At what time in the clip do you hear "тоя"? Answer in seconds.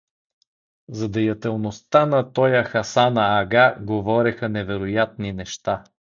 2.33-2.63